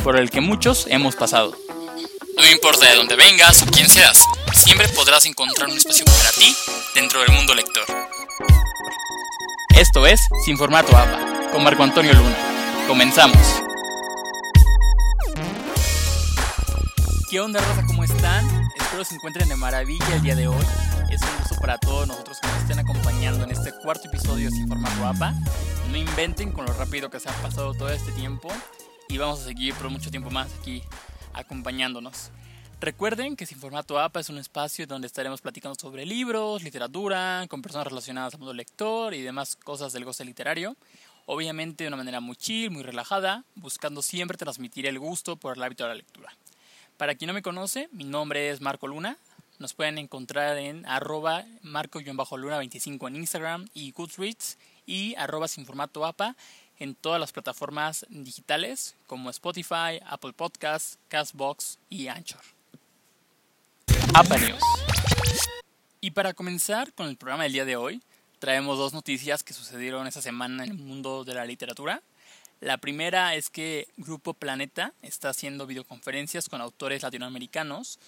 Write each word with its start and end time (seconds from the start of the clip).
por 0.00 0.18
el 0.18 0.30
que 0.30 0.40
muchos 0.40 0.86
hemos 0.88 1.14
pasado. 1.16 1.56
No 2.36 2.46
importa 2.50 2.88
de 2.88 2.96
dónde 2.96 3.16
vengas 3.16 3.62
o 3.62 3.66
quién 3.66 3.88
seas, 3.88 4.24
siempre 4.54 4.88
podrás 4.88 5.26
encontrar 5.26 5.68
un 5.68 5.76
espacio 5.76 6.04
para 6.04 6.30
ti 6.30 6.54
dentro 6.94 7.20
del 7.20 7.30
mundo 7.32 7.54
lector. 7.54 7.84
Esto 9.76 10.06
es 10.06 10.20
Sin 10.44 10.56
Formato 10.56 10.96
APA, 10.96 11.50
con 11.52 11.62
Marco 11.62 11.82
Antonio 11.82 12.12
Luna. 12.14 12.36
Comenzamos. 12.86 13.38
¿Qué 17.30 17.40
onda, 17.40 17.60
Rosa? 17.60 17.86
¿Cómo 17.86 18.04
están? 18.04 18.44
Espero 18.76 19.04
se 19.04 19.14
encuentren 19.14 19.48
de 19.48 19.56
maravilla 19.56 20.14
el 20.14 20.22
día 20.22 20.34
de 20.34 20.48
hoy. 20.48 20.66
Es 21.10 21.20
un 21.22 21.38
gusto 21.38 21.56
para 21.60 21.78
todos 21.78 22.08
nosotros 22.08 22.38
que 22.40 22.48
nos 22.48 22.56
estén 22.58 22.78
acompañando 22.78 23.44
en 23.44 23.50
este 23.50 23.72
cuarto 23.72 24.08
episodio 24.08 24.50
de 24.50 24.56
Sin 24.56 24.68
Formato 24.68 25.06
APA. 25.06 25.34
No 25.90 25.96
inventen 25.96 26.52
con 26.52 26.64
lo 26.64 26.72
rápido 26.72 27.10
que 27.10 27.20
se 27.20 27.28
ha 27.28 27.32
pasado 27.42 27.74
todo 27.74 27.90
este 27.90 28.12
tiempo 28.12 28.50
y 29.10 29.18
vamos 29.18 29.40
a 29.40 29.44
seguir 29.44 29.74
por 29.74 29.90
mucho 29.90 30.08
tiempo 30.10 30.30
más 30.30 30.52
aquí 30.60 30.82
acompañándonos. 31.34 32.30
Recuerden 32.80 33.34
que 33.34 33.44
Sin 33.44 33.58
Formato 33.58 33.98
APA 33.98 34.20
es 34.20 34.28
un 34.28 34.38
espacio 34.38 34.86
donde 34.86 35.08
estaremos 35.08 35.40
platicando 35.40 35.74
sobre 35.74 36.06
libros, 36.06 36.62
literatura, 36.62 37.44
con 37.48 37.60
personas 37.60 37.88
relacionadas 37.88 38.34
al 38.34 38.40
mundo 38.40 38.54
lector 38.54 39.12
y 39.14 39.22
demás 39.22 39.56
cosas 39.56 39.92
del 39.92 40.04
goce 40.04 40.24
literario. 40.24 40.76
Obviamente 41.26 41.84
de 41.84 41.88
una 41.88 41.96
manera 41.96 42.20
muy 42.20 42.36
chill, 42.36 42.70
muy 42.70 42.84
relajada, 42.84 43.44
buscando 43.56 44.00
siempre 44.00 44.38
transmitir 44.38 44.86
el 44.86 44.98
gusto 45.00 45.36
por 45.36 45.56
el 45.56 45.62
hábito 45.64 45.84
de 45.84 45.88
la 45.88 45.96
lectura. 45.96 46.32
Para 46.96 47.16
quien 47.16 47.26
no 47.26 47.34
me 47.34 47.42
conoce, 47.42 47.88
mi 47.92 48.04
nombre 48.04 48.50
es 48.50 48.60
Marco 48.60 48.86
Luna. 48.86 49.16
Nos 49.58 49.74
pueden 49.74 49.98
encontrar 49.98 50.56
en 50.56 50.86
arroba 50.86 51.44
marco-luna25 51.62 53.08
en 53.08 53.16
Instagram 53.16 53.68
y 53.74 53.90
Goodreads 53.90 54.56
y 54.86 55.14
arroba 55.16 55.48
sin 55.48 55.66
formato 55.66 56.06
APA 56.06 56.36
en 56.80 56.94
todas 56.94 57.20
las 57.20 57.30
plataformas 57.30 58.06
digitales 58.08 58.96
como 59.06 59.30
Spotify, 59.30 60.00
Apple 60.06 60.32
Podcasts, 60.32 60.98
Castbox 61.08 61.78
y 61.88 62.08
Anchor. 62.08 62.40
APA 64.14 64.38
News. 64.38 64.62
Y 66.00 66.12
para 66.12 66.32
comenzar 66.32 66.92
con 66.94 67.06
el 67.06 67.16
programa 67.16 67.44
del 67.44 67.52
día 67.52 67.64
de 67.66 67.76
hoy, 67.76 68.02
traemos 68.38 68.78
dos 68.78 68.94
noticias 68.94 69.42
que 69.42 69.52
sucedieron 69.52 70.06
esta 70.06 70.22
semana 70.22 70.64
en 70.64 70.70
el 70.70 70.76
mundo 70.78 71.24
de 71.24 71.34
la 71.34 71.44
literatura. 71.44 72.02
La 72.60 72.78
primera 72.78 73.34
es 73.34 73.50
que 73.50 73.86
Grupo 73.98 74.32
Planeta 74.32 74.94
está 75.02 75.28
haciendo 75.28 75.66
videoconferencias 75.66 76.48
con 76.48 76.62
autores 76.62 77.02
latinoamericanos 77.02 77.98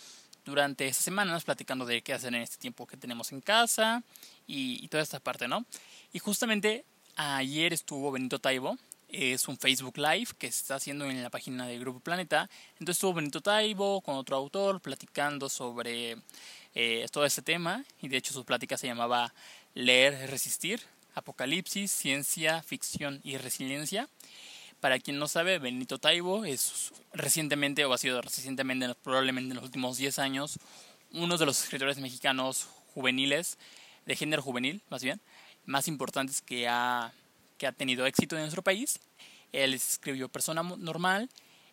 durante 0.45 0.89
estas 0.89 1.05
semanas 1.05 1.45
platicando 1.45 1.85
de 1.85 2.03
qué 2.03 2.15
hacer 2.15 2.35
en 2.35 2.43
este 2.43 2.57
tiempo 2.57 2.87
que 2.87 2.97
tenemos 2.97 3.33
en 3.33 3.43
casa 3.43 4.03
y, 4.47 4.83
y 4.83 4.89
toda 4.89 5.03
esta 5.03 5.21
parte, 5.21 5.47
¿no? 5.47 5.67
Y 6.13 6.19
justamente 6.19 6.85
ayer 7.17 7.73
estuvo 7.73 8.11
Benito 8.11 8.39
Taibo, 8.39 8.79
es 9.09 9.47
un 9.47 9.59
Facebook 9.59 9.99
Live 9.99 10.29
que 10.39 10.51
se 10.51 10.61
está 10.61 10.77
haciendo 10.77 11.05
en 11.05 11.23
la 11.23 11.31
página 11.31 11.67
del 11.67 11.81
Grupo 11.81 12.01
Planeta. 12.01 12.49
Entonces 12.73 12.97
estuvo 12.97 13.15
Benito 13.15 13.41
Taibo 13.41 14.01
con 14.01 14.17
otro 14.17 14.37
autor 14.37 14.81
platicando 14.81 15.49
sobre 15.49 16.17
eh, 16.75 17.07
todo 17.13 17.27
este 17.27 17.43
tema 17.43 17.85
y 18.01 18.09
de 18.09 18.17
hecho 18.17 18.33
su 18.33 18.45
plática 18.45 18.79
se 18.79 18.87
llamaba 18.87 19.35
Leer 19.75 20.15
es 20.15 20.31
resistir, 20.31 20.81
Apocalipsis, 21.15 21.93
Ciencia, 21.93 22.63
Ficción 22.63 23.21
y 23.23 23.37
Resiliencia. 23.37 24.09
Para 24.81 24.99
quien 24.99 25.19
no 25.19 25.29
sabe, 25.29 25.59
Benito 25.59 25.99
Taibo 25.99 26.45
es 26.45 26.93
recientemente, 27.13 27.85
o 27.85 27.93
ha 27.93 27.99
sido 27.99 28.21
recientemente, 28.21 28.93
probablemente 29.03 29.51
en 29.51 29.57
los 29.57 29.65
últimos 29.65 29.97
10 29.97 30.19
años, 30.19 30.59
uno 31.13 31.39
de 31.39 31.47
los 31.47 31.63
escritores 31.63 31.99
mexicanos 31.99 32.67
juveniles, 32.95 33.59
de 34.07 34.17
género 34.17 34.43
juvenil 34.43 34.83
más 34.91 35.05
bien, 35.05 35.21
más 35.67 35.89
importantes 35.89 36.43
que 36.43 36.69
ha, 36.69 37.13
que 37.59 37.67
ha 37.67 37.73
tenido 37.73 38.07
éxito 38.07 38.37
en 38.37 38.43
nuestro 38.43 38.63
país. 38.63 38.99
Él 39.53 39.75
escribió 39.75 40.29
Persona 40.29 40.63
Normal, 40.63 41.29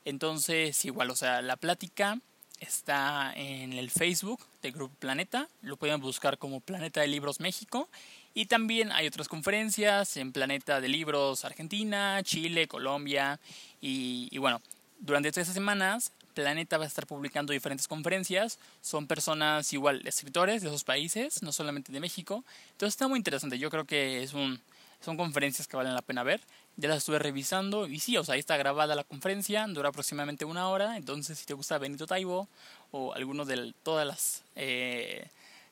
entonces 0.05 0.83
igual, 0.85 1.09
o 1.11 1.15
sea, 1.15 1.41
la 1.41 1.55
plática 1.57 2.19
está 2.59 3.33
en 3.35 3.73
el 3.73 3.89
Facebook 3.89 4.45
de 4.61 4.71
Grupo 4.71 4.93
Planeta, 4.99 5.47
lo 5.61 5.77
pueden 5.77 6.01
buscar 6.01 6.37
como 6.37 6.59
Planeta 6.59 7.01
de 7.01 7.07
Libros 7.07 7.39
México. 7.39 7.89
Y 8.33 8.45
también 8.45 8.91
hay 8.91 9.07
otras 9.07 9.27
conferencias 9.27 10.15
en 10.17 10.31
Planeta 10.31 10.79
de 10.81 10.87
Libros 10.87 11.45
Argentina, 11.45 12.21
Chile, 12.23 12.67
Colombia. 12.67 13.39
Y, 13.81 14.27
y 14.31 14.37
bueno, 14.37 14.61
durante 14.99 15.29
estas 15.29 15.47
semanas 15.47 16.11
Planeta 16.39 16.77
va 16.77 16.85
a 16.85 16.87
estar 16.87 17.05
publicando 17.05 17.51
diferentes 17.51 17.85
conferencias. 17.85 18.59
Son 18.81 19.07
personas 19.07 19.73
igual, 19.73 20.01
escritores 20.07 20.61
de 20.61 20.69
esos 20.69 20.85
países, 20.85 21.43
no 21.43 21.51
solamente 21.51 21.91
de 21.91 21.99
México. 21.99 22.45
Entonces 22.71 22.93
está 22.93 23.09
muy 23.09 23.17
interesante. 23.17 23.59
Yo 23.59 23.69
creo 23.69 23.83
que 23.83 24.23
es 24.23 24.33
un, 24.33 24.61
son 25.01 25.17
conferencias 25.17 25.67
que 25.67 25.75
valen 25.75 25.93
la 25.93 26.01
pena 26.01 26.23
ver. 26.23 26.39
Ya 26.77 26.87
las 26.87 26.99
estuve 26.99 27.19
revisando 27.19 27.87
y 27.87 27.99
sí, 27.99 28.15
o 28.15 28.23
sea, 28.23 28.35
ahí 28.35 28.39
está 28.39 28.55
grabada 28.55 28.95
la 28.95 29.03
conferencia, 29.03 29.67
dura 29.67 29.89
aproximadamente 29.89 30.45
una 30.45 30.69
hora. 30.69 30.95
Entonces, 30.95 31.37
si 31.39 31.45
te 31.45 31.53
gusta 31.53 31.77
Benito 31.77 32.07
Taibo 32.07 32.47
o 32.91 33.13
alguno 33.13 33.43
de 33.43 33.73
todas 33.83 34.07
las, 34.07 34.43
eh, 34.55 35.27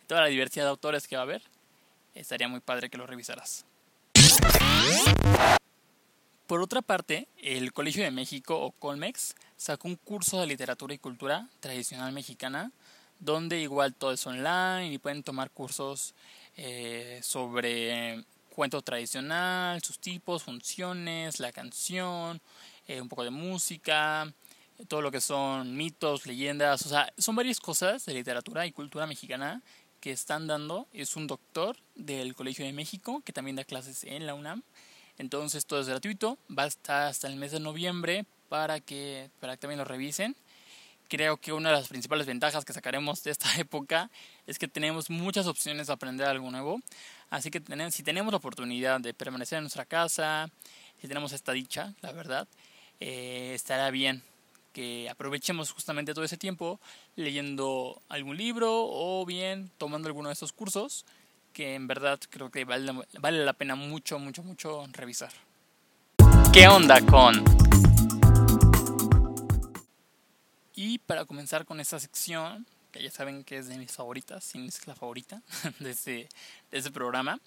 toda 0.06 0.20
la 0.20 0.28
diversidad 0.28 0.66
de 0.66 0.72
autores 0.72 1.08
que 1.08 1.16
va 1.16 1.22
a 1.22 1.24
haber, 1.24 1.44
estaría 2.14 2.50
muy 2.50 2.60
padre 2.60 2.90
que 2.90 2.98
lo 2.98 3.08
revisaras. 3.08 3.64
Por 6.48 6.62
otra 6.62 6.82
parte, 6.82 7.28
el 7.44 7.74
Colegio 7.74 8.06
de 8.06 8.12
México 8.12 8.58
o 8.58 8.72
Colmex 8.72 9.36
sacó 9.58 9.90
un 9.90 9.98
curso 9.98 10.40
de 10.40 10.48
literatura 10.48 10.94
y 10.94 10.98
cultura 10.98 11.50
tradicional 11.60 12.14
mexicana, 12.14 12.72
donde 13.20 13.60
igual 13.60 13.94
todo 13.94 14.14
es 14.14 14.26
online 14.26 14.94
y 14.94 14.98
pueden 14.98 15.24
tomar 15.24 15.52
cursos 15.52 16.16
eh, 16.56 17.20
sobre 17.22 18.24
cuento 18.56 18.82
tradicional, 18.82 19.84
sus 19.84 20.00
tipos, 20.00 20.44
funciones, 20.44 21.42
la 21.42 21.52
canción, 21.52 22.40
eh, 22.88 23.02
un 23.02 23.10
poco 23.10 23.26
de 23.26 23.30
música, 23.30 24.34
todo 24.88 25.02
lo 25.02 25.12
que 25.12 25.20
son 25.20 25.76
mitos, 25.76 26.26
leyendas, 26.28 26.86
o 26.86 26.90
sea, 26.90 27.12
son 27.18 27.36
varias 27.36 27.60
cosas 27.60 28.06
de 28.06 28.14
literatura 28.14 28.66
y 28.66 28.72
cultura 28.72 29.06
mexicana 29.06 29.62
que 30.00 30.12
están 30.14 30.48
dando. 30.48 30.88
Es 30.94 31.18
un 31.18 31.28
doctor 31.28 31.76
del 31.96 32.36
Colegio 32.36 32.64
de 32.64 32.72
México 32.72 33.22
que 33.26 33.34
también 33.34 33.58
da 33.58 33.66
clases 33.66 34.06
en 34.06 34.26
la 34.26 34.34
UNAM 34.34 34.64
entonces 35.18 35.66
todo 35.66 35.82
es 35.82 35.88
gratuito, 35.88 36.38
va 36.58 36.64
a 36.64 37.08
hasta 37.08 37.28
el 37.28 37.36
mes 37.36 37.52
de 37.52 37.60
noviembre 37.60 38.26
para 38.50 38.80
que, 38.80 39.30
para 39.40 39.54
que 39.54 39.62
también 39.62 39.80
lo 39.80 39.86
revisen. 39.86 40.36
Creo 41.10 41.38
que 41.38 41.54
una 41.54 41.70
de 41.70 41.78
las 41.78 41.88
principales 41.88 42.28
ventajas 42.28 42.66
que 42.66 42.74
sacaremos 42.74 43.24
de 43.24 43.32
esta 43.32 43.54
época 43.58 44.10
es 44.46 44.60
que 44.60 44.68
tenemos 44.68 45.10
muchas 45.10 45.48
opciones 45.48 45.88
de 45.88 45.94
aprender 45.94 46.28
algo 46.28 46.52
nuevo. 46.52 46.82
Así 47.30 47.50
que 47.50 47.62
si 47.92 48.04
tenemos 48.04 48.32
la 48.32 48.38
oportunidad 48.38 49.00
de 49.00 49.14
permanecer 49.14 49.58
en 49.58 49.64
nuestra 49.64 49.86
casa, 49.86 50.50
si 51.02 51.08
tenemos 51.08 51.34
esta 51.34 51.52
dicha, 51.52 51.94
la 52.02 52.12
verdad, 52.12 52.48
eh, 53.00 53.52
estará 53.54 53.90
bien 53.92 54.24
que 54.74 55.10
aprovechemos 55.10 55.72
justamente 55.72 56.14
todo 56.14 56.24
ese 56.24 56.38
tiempo 56.38 56.80
leyendo 57.16 58.00
algún 58.10 58.38
libro 58.38 58.86
o 58.88 59.26
bien 59.26 59.72
tomando 59.80 60.08
alguno 60.08 60.30
de 60.30 60.34
estos 60.34 60.54
cursos 60.54 61.04
que 61.58 61.74
en 61.74 61.88
verdad 61.88 62.20
creo 62.30 62.52
que 62.52 62.66
vale, 62.66 62.94
vale 63.20 63.44
la 63.44 63.54
pena 63.54 63.74
mucho, 63.74 64.20
mucho, 64.20 64.44
mucho 64.44 64.86
revisar. 64.92 65.32
¿Qué 66.54 66.68
onda 66.68 67.02
con? 67.02 67.44
Y 70.76 71.00
para 71.00 71.26
comenzar 71.26 71.66
con 71.66 71.80
esta 71.80 72.00
sección, 72.00 72.68
que 72.92 73.02
ya 73.02 73.10
saben 73.10 73.44
que 73.44 73.58
es 73.58 73.68
de 73.68 73.80
mis 73.80 73.92
favoritas, 73.92 74.44
si 74.44 74.60
no 74.60 74.66
es 74.66 74.86
la 74.86 74.94
favorita 74.94 75.42
de 75.80 75.90
este, 75.90 76.30
de 76.70 76.78
este 76.78 76.92
programa, 76.92 77.40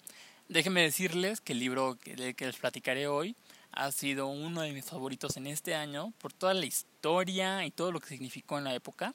déjenme 0.49 0.81
decirles 0.81 1.39
que 1.39 1.53
el 1.53 1.59
libro 1.59 1.97
que, 1.97 2.33
que 2.33 2.45
les 2.45 2.57
platicaré 2.57 3.07
hoy 3.07 3.33
ha 3.71 3.93
sido 3.93 4.27
uno 4.27 4.59
de 4.59 4.73
mis 4.73 4.83
favoritos 4.83 5.37
en 5.37 5.47
este 5.47 5.73
año 5.73 6.11
por 6.19 6.33
toda 6.33 6.53
la 6.53 6.65
historia 6.65 7.65
y 7.65 7.71
todo 7.71 7.93
lo 7.93 8.01
que 8.01 8.09
significó 8.09 8.57
en 8.57 8.65
la 8.65 8.75
época. 8.75 9.13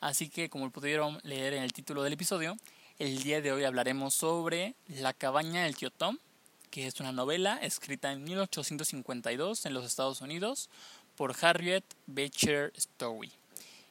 Así 0.00 0.28
que 0.28 0.50
como 0.50 0.70
pudieron 0.70 1.20
leer 1.22 1.54
en 1.54 1.62
el 1.62 1.72
título 1.72 2.02
del 2.02 2.14
episodio, 2.14 2.56
el 2.98 3.22
día 3.24 3.40
de 3.40 3.52
hoy 3.52 3.64
hablaremos 3.64 4.14
sobre 4.14 4.74
La 4.86 5.12
cabaña 5.12 5.64
del 5.64 5.76
tío 5.76 5.90
Tom, 5.90 6.18
que 6.70 6.86
es 6.86 7.00
una 7.00 7.12
novela 7.12 7.56
escrita 7.56 8.12
en 8.12 8.22
1852 8.22 9.66
en 9.66 9.74
los 9.74 9.84
Estados 9.84 10.20
Unidos 10.20 10.70
por 11.16 11.34
Harriet 11.40 11.84
Beecher 12.06 12.72
Stowe 12.78 13.30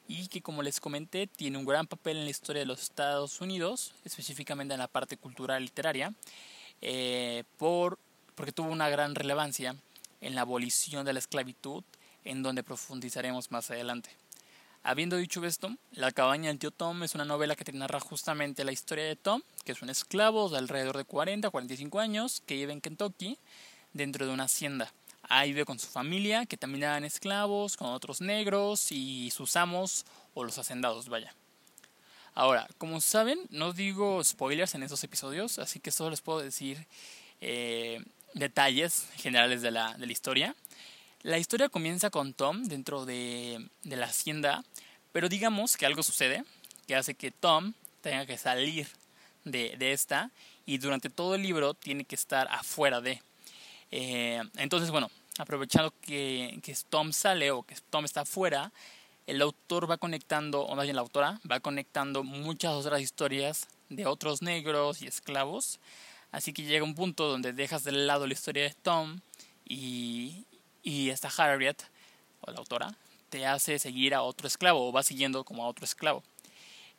y 0.08 0.28
que 0.28 0.40
como 0.40 0.62
les 0.62 0.80
comenté 0.80 1.26
tiene 1.26 1.58
un 1.58 1.64
gran 1.64 1.86
papel 1.86 2.18
en 2.18 2.24
la 2.24 2.30
historia 2.30 2.60
de 2.60 2.66
los 2.66 2.82
Estados 2.82 3.40
Unidos, 3.40 3.92
específicamente 4.04 4.74
en 4.74 4.80
la 4.80 4.88
parte 4.88 5.16
cultural 5.16 5.62
literaria, 5.62 6.14
eh, 6.80 7.44
por, 7.58 7.98
porque 8.34 8.52
tuvo 8.52 8.70
una 8.70 8.88
gran 8.88 9.14
relevancia 9.14 9.76
en 10.20 10.34
la 10.34 10.42
abolición 10.42 11.04
de 11.04 11.12
la 11.12 11.18
esclavitud 11.18 11.84
en 12.24 12.42
donde 12.42 12.62
profundizaremos 12.62 13.50
más 13.50 13.70
adelante. 13.70 14.10
Habiendo 14.86 15.16
dicho 15.16 15.42
esto, 15.46 15.74
La 15.92 16.12
cabaña 16.12 16.48
del 16.48 16.58
tío 16.58 16.70
Tom 16.70 17.02
es 17.04 17.14
una 17.14 17.24
novela 17.24 17.56
que 17.56 17.64
te 17.64 17.72
narra 17.72 18.00
justamente 18.00 18.64
la 18.64 18.72
historia 18.72 19.04
de 19.04 19.16
Tom, 19.16 19.40
que 19.64 19.72
es 19.72 19.80
un 19.80 19.88
esclavo 19.88 20.50
de 20.50 20.58
alrededor 20.58 20.98
de 20.98 21.06
40 21.06 21.48
45 21.48 22.00
años 22.00 22.42
que 22.44 22.56
vive 22.56 22.74
en 22.74 22.82
Kentucky 22.82 23.38
dentro 23.94 24.26
de 24.26 24.32
una 24.34 24.44
hacienda. 24.44 24.92
Ahí 25.22 25.52
vive 25.52 25.64
con 25.64 25.78
su 25.78 25.86
familia, 25.86 26.44
que 26.44 26.58
también 26.58 26.82
eran 26.82 27.02
esclavos, 27.04 27.78
con 27.78 27.88
otros 27.88 28.20
negros 28.20 28.92
y 28.92 29.30
sus 29.30 29.56
amos 29.56 30.04
o 30.34 30.44
los 30.44 30.58
hacendados, 30.58 31.08
vaya. 31.08 31.34
Ahora, 32.34 32.68
como 32.76 33.00
saben, 33.00 33.40
no 33.48 33.72
digo 33.72 34.22
spoilers 34.22 34.74
en 34.74 34.82
esos 34.82 35.02
episodios, 35.02 35.58
así 35.58 35.80
que 35.80 35.92
solo 35.92 36.10
les 36.10 36.20
puedo 36.20 36.40
decir 36.40 36.86
eh, 37.40 38.04
detalles 38.34 39.06
generales 39.16 39.62
de 39.62 39.70
la, 39.70 39.96
de 39.96 40.04
la 40.04 40.12
historia. 40.12 40.54
La 41.24 41.38
historia 41.38 41.70
comienza 41.70 42.10
con 42.10 42.34
Tom 42.34 42.64
dentro 42.64 43.06
de, 43.06 43.70
de 43.82 43.96
la 43.96 44.04
hacienda, 44.04 44.62
pero 45.14 45.28
digamos 45.28 45.76
que 45.76 45.86
algo 45.86 46.02
sucede 46.02 46.42
que 46.88 46.96
hace 46.96 47.14
que 47.14 47.30
Tom 47.30 47.72
tenga 48.00 48.26
que 48.26 48.36
salir 48.36 48.88
de, 49.44 49.76
de 49.78 49.92
esta 49.92 50.32
y 50.66 50.78
durante 50.78 51.08
todo 51.08 51.36
el 51.36 51.42
libro 51.42 51.72
tiene 51.72 52.04
que 52.04 52.16
estar 52.16 52.48
afuera 52.50 53.00
de. 53.00 53.22
Eh, 53.92 54.42
entonces, 54.56 54.90
bueno, 54.90 55.12
aprovechando 55.38 55.94
que, 56.00 56.58
que 56.64 56.76
Tom 56.90 57.12
sale 57.12 57.52
o 57.52 57.62
que 57.62 57.76
Tom 57.90 58.04
está 58.04 58.22
afuera, 58.22 58.72
el 59.28 59.40
autor 59.40 59.88
va 59.88 59.98
conectando, 59.98 60.62
o 60.62 60.74
más 60.74 60.84
bien 60.84 60.96
la 60.96 61.02
autora, 61.02 61.40
va 61.48 61.60
conectando 61.60 62.24
muchas 62.24 62.72
otras 62.72 63.00
historias 63.00 63.68
de 63.90 64.06
otros 64.06 64.42
negros 64.42 65.00
y 65.00 65.06
esclavos. 65.06 65.78
Así 66.32 66.52
que 66.52 66.64
llega 66.64 66.82
un 66.82 66.96
punto 66.96 67.28
donde 67.28 67.52
dejas 67.52 67.84
de 67.84 67.92
lado 67.92 68.26
la 68.26 68.32
historia 68.32 68.64
de 68.64 68.74
Tom 68.74 69.20
y, 69.64 70.44
y 70.82 71.10
esta 71.10 71.28
Harriet, 71.28 71.84
o 72.40 72.50
la 72.50 72.58
autora, 72.58 72.96
te 73.28 73.46
hace 73.46 73.78
seguir 73.78 74.14
a 74.14 74.22
otro 74.22 74.46
esclavo 74.46 74.88
o 74.88 74.92
va 74.92 75.02
siguiendo 75.02 75.44
como 75.44 75.64
a 75.64 75.68
otro 75.68 75.84
esclavo. 75.84 76.22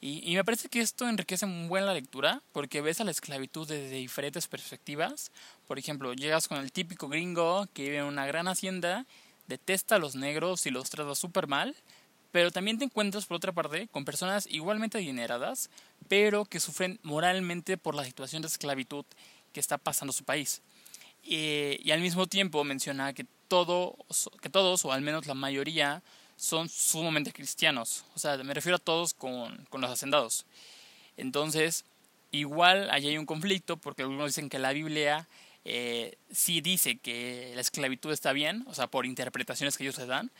Y, 0.01 0.21
y, 0.29 0.35
me 0.35 0.43
parece 0.43 0.69
que 0.69 0.81
esto 0.81 1.07
enriquece 1.07 1.45
muy 1.45 1.79
bien 1.79 1.85
la 1.85 1.93
lectura 1.93 2.41
porque 2.51 2.81
ves 2.81 3.01
a 3.01 3.05
la 3.05 3.11
esclavitud 3.11 3.67
desde 3.67 3.95
diferentes 3.95 4.47
perspectivas. 4.47 5.31
Por 5.67 5.79
ejemplo, 5.79 6.13
llegas 6.13 6.47
con 6.47 6.59
el 6.59 6.71
típico 6.71 7.07
gringo 7.07 7.67
que 7.73 7.83
vive 7.83 7.97
en 7.97 8.03
una 8.03 8.25
gran 8.27 8.47
hacienda, 8.47 9.05
detesta 9.47 9.95
a 9.95 9.99
los 9.99 10.15
negros 10.15 10.65
y 10.65 10.69
los 10.69 10.89
trata 10.89 11.15
súper 11.15 11.47
mal, 11.47 11.75
pero 12.31 12.51
también 12.51 12.77
te 12.77 12.83
encuentras 12.83 13.25
por 13.25 13.37
otra 13.37 13.53
parte 13.53 13.87
con 13.87 14.03
personas 14.03 14.45
igualmente 14.47 14.97
adineradas, 14.97 15.69
pero 16.09 16.43
que 16.43 16.59
sufren 16.59 16.99
moralmente 17.01 17.77
por 17.77 17.95
la 17.95 18.03
situación 18.03 18.41
de 18.41 18.49
esclavitud 18.49 19.05
que 19.53 19.61
está 19.61 19.77
pasando 19.77 20.11
su 20.11 20.25
país. 20.25 20.61
Eh, 21.25 21.79
y 21.83 21.91
al 21.91 22.01
mismo 22.01 22.27
tiempo 22.27 22.63
menciona 22.63 23.13
que, 23.13 23.25
todo, 23.47 23.97
que 24.41 24.49
todos, 24.49 24.85
o 24.85 24.91
al 24.91 25.01
menos 25.01 25.25
la 25.25 25.33
mayoría, 25.33 26.03
son 26.35 26.69
sumamente 26.69 27.33
cristianos. 27.33 28.05
O 28.15 28.19
sea, 28.19 28.37
me 28.37 28.53
refiero 28.53 28.77
a 28.77 28.79
todos 28.79 29.13
con, 29.13 29.65
con 29.69 29.81
los 29.81 29.89
hacendados. 29.89 30.45
Entonces, 31.17 31.85
igual 32.31 32.89
allí 32.91 33.07
hay 33.07 33.17
un 33.17 33.25
conflicto 33.25 33.77
porque 33.77 34.03
algunos 34.03 34.27
dicen 34.27 34.49
que 34.49 34.59
la 34.59 34.73
Biblia 34.73 35.27
eh, 35.63 36.17
sí 36.31 36.61
dice 36.61 36.97
que 36.97 37.51
la 37.55 37.61
esclavitud 37.61 38.11
está 38.11 38.33
bien, 38.33 38.63
o 38.67 38.73
sea, 38.73 38.87
por 38.87 39.05
interpretaciones 39.05 39.77
que 39.77 39.83
ellos 39.83 39.95
se 39.95 40.05
dan, 40.05 40.31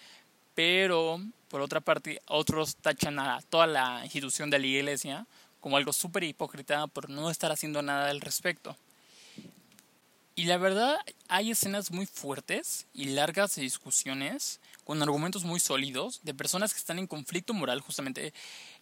pero 0.54 1.20
por 1.50 1.62
otra 1.62 1.82
parte 1.82 2.22
otros 2.28 2.76
tachan 2.76 3.18
a 3.20 3.42
toda 3.50 3.66
la 3.66 4.02
institución 4.04 4.50
de 4.50 4.60
la 4.60 4.68
iglesia 4.68 5.26
como 5.60 5.78
algo 5.78 5.94
súper 5.94 6.24
hipócrita 6.24 6.86
por 6.86 7.10
no 7.10 7.32
estar 7.32 7.52
haciendo 7.52 7.82
nada 7.82 8.12
al 8.12 8.22
respecto. 8.22 8.78
Y 10.38 10.46
la 10.46 10.58
verdad, 10.58 10.98
hay 11.30 11.52
escenas 11.52 11.92
muy 11.92 12.06
fuertes 12.06 12.88
y 12.94 13.06
largas 13.06 13.56
de 13.56 13.62
discusiones 13.62 14.60
con 14.84 15.02
argumentos 15.02 15.46
muy 15.46 15.62
sólidos 15.62 16.20
de 16.24 16.34
personas 16.34 16.74
que 16.74 16.80
están 16.80 17.00
en 17.00 17.08
conflicto 17.08 17.54
moral 17.54 17.80
justamente 17.80 18.34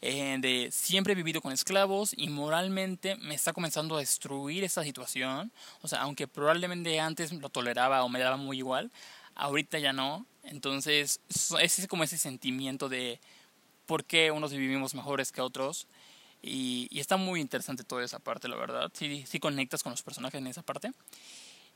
eh, 0.02 0.38
de 0.40 0.70
siempre 0.72 1.14
he 1.14 1.16
vivido 1.16 1.42
con 1.42 1.54
esclavos 1.54 2.14
y 2.18 2.28
moralmente 2.28 3.18
me 3.18 3.36
está 3.36 3.54
comenzando 3.54 3.96
a 3.96 4.00
destruir 4.00 4.64
esa 4.64 4.84
situación. 4.84 5.52
O 5.84 5.88
sea, 5.88 6.02
aunque 6.02 6.28
probablemente 6.28 7.00
antes 7.00 7.32
lo 7.32 7.50
toleraba 7.50 8.04
o 8.04 8.10
me 8.10 8.20
daba 8.20 8.38
muy 8.38 8.58
igual, 8.58 8.92
ahorita 9.36 9.78
ya 9.78 9.94
no. 9.94 10.26
Entonces, 10.42 11.22
es 11.62 11.88
como 11.88 12.04
ese 12.04 12.18
sentimiento 12.18 12.90
de 12.90 13.20
por 13.86 14.06
qué 14.06 14.32
unos 14.32 14.52
vivimos 14.52 14.96
mejores 14.96 15.32
que 15.32 15.42
otros. 15.42 15.86
Y, 16.44 17.00
está 17.00 17.16
muy 17.16 17.40
interesante 17.40 17.86
toda 17.86 18.04
esa 18.04 18.20
parte, 18.20 18.50
la 18.50 18.58
verdad. 18.58 18.92
Sí, 18.94 19.24
sí 19.26 19.40
conectas 19.40 19.82
con 19.82 19.92
los 19.92 20.04
personajes 20.04 20.40
en 20.40 20.48
esa 20.48 20.62
parte. 20.62 20.92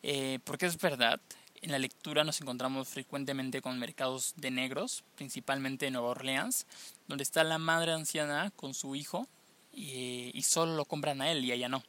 Eh, 0.03 0.39
porque 0.43 0.65
es 0.65 0.77
verdad, 0.77 1.19
en 1.61 1.71
la 1.71 1.79
lectura 1.79 2.23
nos 2.23 2.41
encontramos 2.41 2.89
frecuentemente 2.89 3.61
con 3.61 3.79
mercados 3.79 4.33
de 4.35 4.51
negros, 4.51 5.03
principalmente 5.15 5.87
en 5.87 5.93
Nueva 5.93 6.09
Orleans, 6.09 6.67
donde 7.07 7.23
está 7.23 7.43
la 7.45 7.57
madre 7.57 7.93
anciana 7.93 8.51
con 8.55 8.73
su 8.73 8.95
hijo 8.95 9.27
y, 9.73 10.31
y 10.33 10.41
solo 10.43 10.75
lo 10.75 10.85
compran 10.85 11.21
a 11.21 11.31
él 11.31 11.45
y 11.45 11.51
a 11.51 11.55
ella 11.55 11.69
no. 11.69 11.81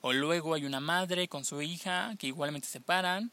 O 0.00 0.12
luego 0.12 0.54
hay 0.54 0.64
una 0.64 0.80
madre 0.80 1.28
con 1.28 1.44
su 1.44 1.60
hija 1.62 2.14
que 2.18 2.26
igualmente 2.26 2.66
se 2.66 2.74
separan. 2.74 3.32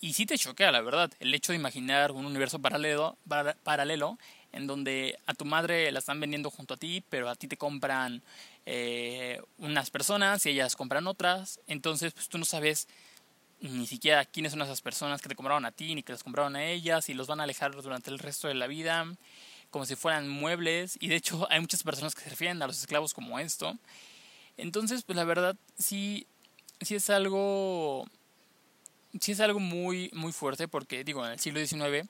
Y 0.00 0.12
sí 0.12 0.26
te 0.26 0.38
choquea, 0.38 0.70
la 0.70 0.80
verdad, 0.80 1.10
el 1.18 1.34
hecho 1.34 1.52
de 1.52 1.58
imaginar 1.58 2.12
un 2.12 2.24
universo 2.24 2.60
paralelo 2.60 4.18
en 4.58 4.66
donde 4.66 5.16
a 5.26 5.34
tu 5.34 5.44
madre 5.44 5.90
la 5.92 6.00
están 6.00 6.18
vendiendo 6.18 6.50
junto 6.50 6.74
a 6.74 6.76
ti, 6.76 7.02
pero 7.08 7.30
a 7.30 7.36
ti 7.36 7.46
te 7.46 7.56
compran 7.56 8.22
eh, 8.66 9.40
unas 9.58 9.88
personas 9.90 10.44
y 10.44 10.50
ellas 10.50 10.74
compran 10.74 11.06
otras. 11.06 11.60
Entonces, 11.68 12.12
pues 12.12 12.28
tú 12.28 12.38
no 12.38 12.44
sabes 12.44 12.88
ni 13.60 13.86
siquiera 13.86 14.24
quiénes 14.24 14.52
son 14.52 14.62
esas 14.62 14.82
personas 14.82 15.22
que 15.22 15.28
te 15.28 15.36
compraron 15.36 15.64
a 15.64 15.70
ti 15.70 15.94
ni 15.94 16.02
que 16.02 16.12
las 16.12 16.24
compraron 16.24 16.56
a 16.56 16.64
ellas 16.64 17.08
y 17.08 17.14
los 17.14 17.28
van 17.28 17.40
a 17.40 17.44
alejar 17.44 17.72
durante 17.80 18.10
el 18.10 18.18
resto 18.18 18.48
de 18.48 18.54
la 18.54 18.66
vida 18.66 19.06
como 19.70 19.84
si 19.84 19.96
fueran 19.96 20.28
muebles 20.28 20.96
y 21.00 21.08
de 21.08 21.16
hecho 21.16 21.46
hay 21.50 21.60
muchas 21.60 21.82
personas 21.82 22.14
que 22.14 22.22
se 22.22 22.30
refieren 22.30 22.62
a 22.62 22.66
los 22.66 22.78
esclavos 22.78 23.14
como 23.14 23.38
esto 23.40 23.76
entonces 24.56 25.02
pues 25.02 25.16
la 25.16 25.24
verdad 25.24 25.56
sí 25.76 26.28
sí 26.80 26.94
es 26.94 27.10
algo 27.10 28.06
sí 29.18 29.32
es 29.32 29.40
algo 29.40 29.58
muy 29.58 30.08
muy 30.14 30.30
fuerte 30.30 30.68
porque 30.68 31.02
digo 31.02 31.26
en 31.26 31.32
el 31.32 31.40
siglo 31.40 31.58
XIX 31.58 32.08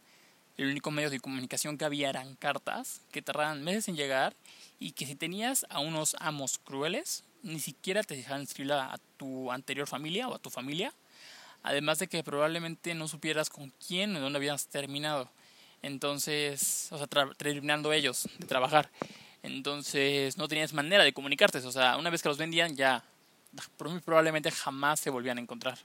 el 0.58 0.69
único 0.69 0.90
medio 0.90 1.08
de 1.08 1.20
comunicación 1.20 1.78
que 1.78 1.87
había 1.87 2.10
eran 2.10 2.34
cartas 2.37 3.00
que 3.10 3.22
tardaban 3.22 3.64
meses 3.64 3.88
en 3.88 3.96
llegar 3.96 4.34
y 4.78 4.93
que 4.93 5.06
si 5.06 5.14
tenías 5.14 5.64
a 5.70 5.81
unos 5.81 6.16
amos 6.20 6.58
crueles 6.58 7.25
ni 7.43 7.60
siquiera 7.60 8.02
te 8.02 8.16
dejaban 8.16 8.43
escribirla 8.43 8.93
a 8.93 8.99
tu 9.16 9.50
anterior 9.50 9.87
familia 9.87 10.28
o 10.28 10.34
a 10.34 10.38
tu 10.38 10.50
familia 10.50 10.93
Además 11.62 11.99
de 11.99 12.06
que 12.06 12.22
probablemente 12.22 12.94
no 12.94 13.08
supieras 13.08 13.50
con 13.50 13.72
quién 13.87 14.14
o 14.16 14.20
dónde 14.20 14.38
habías 14.38 14.69
terminado. 14.69 15.31
Entonces, 15.82 16.88
o 16.93 16.99
sea, 16.99 17.06
terminando 17.37 17.93
ellos 17.93 18.29
de 18.38 18.46
trabajar. 18.46 18.91
Entonces, 19.43 20.36
no 20.36 20.48
tenías 20.48 20.72
manera 20.72 21.05
de 21.05 21.12
comunicarte. 21.12 21.58
O 21.58 21.72
sea, 21.72 21.96
una 21.96 22.10
vez 22.10 22.22
que 22.22 22.29
los 22.29 22.38
vendían, 22.38 22.77
ya 22.77 23.05
probablemente 23.77 24.50
jamás 24.50 25.00
se 25.00 25.10
volvían 25.10 25.38
a 25.38 25.41
encontrar. 25.41 25.79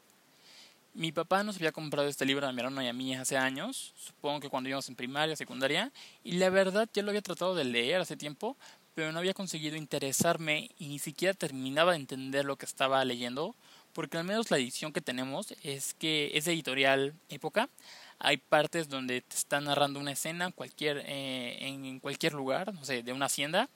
Mi 0.95 1.11
papá 1.11 1.43
nos 1.43 1.55
había 1.55 1.71
comprado 1.71 2.07
este 2.07 2.23
libro 2.23 2.45
a 2.47 2.51
mi 2.51 2.59
hermano 2.59 2.83
y 2.83 2.87
a 2.87 2.93
mí 2.93 3.15
hace 3.15 3.35
años, 3.35 3.93
supongo 3.97 4.39
que 4.39 4.49
cuando 4.49 4.69
íbamos 4.69 4.87
en 4.89 4.95
primaria, 4.95 5.35
secundaria, 5.35 5.91
y 6.23 6.33
la 6.33 6.51
verdad 6.51 6.87
ya 6.93 7.01
lo 7.01 7.09
había 7.09 7.23
tratado 7.23 7.55
de 7.55 7.63
leer 7.63 7.99
hace 7.99 8.15
tiempo, 8.15 8.55
pero 8.93 9.11
no 9.11 9.17
había 9.17 9.33
conseguido 9.33 9.75
interesarme 9.75 10.69
y 10.77 10.89
ni 10.89 10.99
siquiera 10.99 11.33
terminaba 11.33 11.93
de 11.93 11.97
entender 11.97 12.45
lo 12.45 12.57
que 12.57 12.67
estaba 12.67 13.03
leyendo, 13.05 13.55
porque 13.93 14.19
al 14.19 14.23
menos 14.23 14.51
la 14.51 14.57
edición 14.57 14.93
que 14.93 15.01
tenemos 15.01 15.55
es 15.63 15.95
que 15.95 16.29
es 16.35 16.47
editorial 16.47 17.15
época. 17.29 17.69
Hay 18.19 18.37
partes 18.37 18.87
donde 18.87 19.21
te 19.21 19.35
están 19.35 19.63
narrando 19.63 19.99
una 19.99 20.11
escena 20.11 20.51
cualquier, 20.51 21.03
eh, 21.07 21.57
en 21.59 21.99
cualquier 22.01 22.33
lugar, 22.33 22.71
no 22.71 22.85
sé, 22.85 23.01
de 23.01 23.13
una 23.13 23.25
hacienda, 23.25 23.67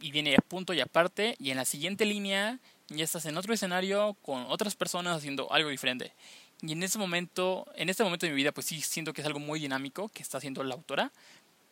y 0.00 0.10
viene 0.10 0.34
a 0.36 0.40
punto 0.40 0.72
y 0.72 0.80
aparte, 0.80 1.36
y 1.38 1.50
en 1.50 1.58
la 1.58 1.66
siguiente 1.66 2.06
línea 2.06 2.60
ya 2.88 3.04
estás 3.04 3.26
en 3.26 3.36
otro 3.36 3.52
escenario 3.52 4.16
con 4.22 4.46
otras 4.48 4.74
personas 4.74 5.16
haciendo 5.16 5.52
algo 5.52 5.70
diferente. 5.70 6.12
Y 6.62 6.72
en 6.72 6.82
ese 6.82 6.98
momento, 6.98 7.66
en 7.76 7.88
este 7.88 8.02
momento 8.02 8.26
de 8.26 8.32
mi 8.32 8.36
vida, 8.36 8.52
pues 8.52 8.66
sí 8.66 8.80
siento 8.80 9.12
que 9.12 9.20
es 9.20 9.26
algo 9.26 9.38
muy 9.38 9.60
dinámico 9.60 10.08
que 10.08 10.22
está 10.22 10.38
haciendo 10.38 10.64
la 10.64 10.74
autora, 10.74 11.12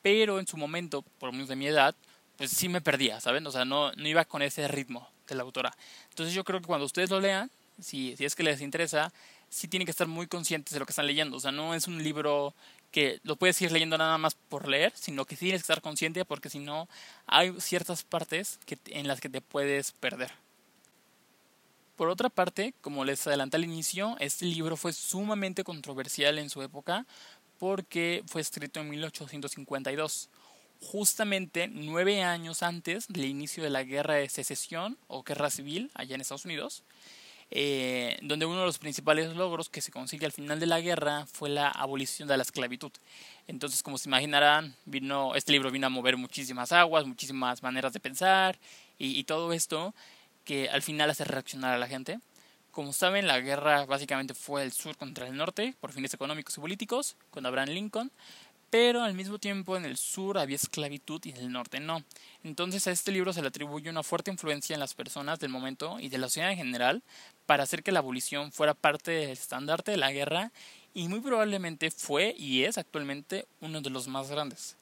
pero 0.03 0.39
en 0.39 0.47
su 0.47 0.57
momento, 0.57 1.03
por 1.19 1.29
lo 1.29 1.33
menos 1.33 1.49
de 1.49 1.57
mi 1.57 1.67
edad, 1.67 1.95
pues 2.37 2.51
sí 2.51 2.69
me 2.69 2.81
perdía, 2.81 3.21
¿saben? 3.21 3.47
O 3.47 3.51
sea, 3.51 3.65
no, 3.65 3.93
no 3.93 4.09
iba 4.09 4.25
con 4.25 4.43
ese 4.43 4.69
ritmo 4.69 5.09
de 5.27 5.35
la 5.35 5.43
autora. 5.43 5.77
Entonces 6.11 6.35
yo 6.35 6.45
creo 6.45 6.61
que 6.61 6.67
cuando 6.67 6.87
ustedes 6.87 7.11
lo 7.11 7.21
lean, 7.21 7.51
si, 7.81 8.17
si 8.17 8.25
es 8.25 8.37
que 8.37 8.43
les 8.43 8.61
interesa, 8.61 9.13
sí 9.49 9.69
tienen 9.69 9.87
que 9.87 9.91
estar 9.91 10.07
muy 10.07 10.27
conscientes 10.27 10.73
de 10.73 10.79
lo 10.79 10.87
que 10.87 10.93
están 10.93 11.07
leyendo. 11.07 11.37
O 11.37 11.41
sea, 11.41 11.51
no 11.51 11.75
es 11.75 11.89
un 11.89 12.03
libro 12.03 12.55
que 12.91 13.21
lo 13.25 13.37
puedes 13.37 13.61
ir 13.63 13.73
leyendo 13.73 13.99
nada 13.99 14.19
más 14.19 14.35
por 14.35 14.69
leer, 14.69 14.93
sino 14.95 15.25
que 15.25 15.37
tienes 15.37 15.61
que 15.61 15.65
estar 15.65 15.83
consciente 15.83 16.25
porque 16.25 16.51
si 16.51 16.59
no, 16.59 16.89
hay 17.27 17.53
ciertas 17.61 18.05
partes 18.05 18.61
que, 18.67 18.79
en 18.87 19.09
las 19.09 19.21
que 19.21 19.29
te 19.29 19.41
puedes 19.41 19.93
perder. 19.93 20.33
Por 21.97 22.09
otra 22.11 22.29
parte, 22.29 22.75
como 22.83 23.05
les 23.05 23.27
adelanté 23.27 23.57
al 23.57 23.65
inicio, 23.65 24.17
este 24.21 24.45
libro 24.45 24.77
fue 24.77 24.93
sumamente 24.93 25.65
controversial 25.65 26.39
en 26.39 26.51
su 26.51 26.63
época 26.63 27.07
porque 27.59 28.23
fue 28.27 28.43
escrito 28.43 28.81
en 28.81 28.91
1852 28.91 30.29
justamente 30.81 31.69
nueve 31.69 32.23
años 32.23 32.63
antes 32.63 33.09
del 33.09 33.25
inicio 33.25 33.63
de 33.65 33.71
la 33.71 33.83
guerra 33.83 34.15
de 34.17 34.29
secesión 34.29 34.99
o 35.09 35.23
guerra 35.23 35.49
civil 35.49 35.91
allá 35.95 36.15
en 36.15 36.21
Estados 36.21 36.45
Unidos. 36.45 36.85
eh, 37.51 38.19
donde 38.23 38.45
uno 38.47 38.61
de 38.61 38.67
los 38.67 38.79
principales 38.79 39.35
logros 39.37 39.69
que 39.69 39.81
se 39.81 39.93
consigue 39.93 40.27
al 40.27 40.33
final 40.33 40.59
de 40.59 40.67
la 40.67 40.81
guerra 40.81 41.27
fue 41.27 41.49
la 41.49 41.69
abolición 41.69 42.29
de 42.29 42.37
la 42.37 42.43
esclavitud. 42.43 42.91
Entonces, 43.47 43.83
como 43.85 43.99
se 43.99 44.09
imaginarán, 44.09 44.75
vino, 44.85 45.35
este 45.37 45.53
libro 45.53 45.71
vino 45.71 45.87
a 45.87 45.91
mover 45.91 46.17
muchísimas 46.17 46.73
aguas, 46.73 47.07
muchísimas 47.07 47.63
maneras 47.63 47.93
de 47.93 48.01
pensar 48.01 48.59
y, 48.99 49.19
y 49.19 49.25
todo 49.25 49.53
esto 49.53 49.95
que 50.47 50.71
al 50.71 50.81
final 50.81 51.11
hace 51.11 51.25
reaccionar 51.25 51.75
a 51.75 51.79
la 51.79 51.89
gente. 51.89 52.21
Como 52.71 52.95
saben, 52.95 53.27
la 53.27 53.41
guerra 53.41 53.85
básicamente 53.85 54.33
fue 54.33 54.63
el 54.63 54.73
sur 54.73 54.97
contra 54.97 55.27
el 55.27 55.37
norte 55.37 55.75
por 55.81 55.93
fines 55.93 56.15
económicos 56.15 56.57
y 56.57 56.61
políticos, 56.61 57.17
con 57.31 57.45
Abraham 57.45 57.71
Lincoln, 57.71 58.11
pero 58.71 59.03
al 59.03 59.15
mismo 59.15 59.39
tiempo 59.39 59.77
en 59.77 59.85
el 59.85 59.97
sur 59.97 60.39
había 60.39 60.57
esclavitud 60.57 61.21
y 61.25 61.31
en 61.31 61.37
el 61.37 61.53
norte 61.53 61.81
no. 61.81 62.03
Entonces 62.45 62.87
a 62.87 62.93
este 62.93 63.13
libro 63.13 63.33
se 63.33 63.43
le 63.43 63.49
atribuye 63.49 63.91
una 63.91 64.03
fuerte 64.03 64.31
influencia 64.31 64.75
en 64.75 64.81
las 64.81 64.95
personas 64.95 65.39
del 65.39 65.51
momento 65.51 65.99
y 66.01 66.09
de 66.09 66.19
la 66.19 66.29
sociedad 66.29 66.51
en 66.51 66.59
general 66.59 67.03
para 67.47 67.63
hacer 67.63 67.83
que 67.83 67.93
la 67.93 68.01
abolición 68.01 68.53
fuera 68.53 68.75
parte 68.75 69.11
del 69.11 69.31
estandarte 69.31 69.91
de 69.91 69.97
la 69.97 70.13
guerra 70.13 70.53
y 70.95 71.09
muy 71.09 71.21
probablemente 71.21 71.91
fue 71.91 72.35
y 72.39 72.65
es 72.65 72.79
actualmente 72.79 73.47
uno 73.61 73.81
de 73.81 73.91
los 73.91 74.09
más 74.09 74.31
grandes. 74.31 74.77